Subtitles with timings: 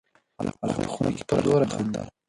[0.39, 2.07] هلک په خونه کې په زوره خندل.